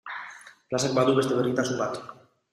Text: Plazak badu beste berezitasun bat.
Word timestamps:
Plazak 0.71 0.95
badu 1.01 1.15
beste 1.21 1.39
berezitasun 1.43 1.81
bat. 1.85 2.03